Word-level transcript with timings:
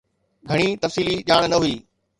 گهڻي 0.49 0.69
تفصيلي 0.83 1.15
ڄاڻ 1.27 1.41
نه 1.51 1.57
هئي. 1.63 1.75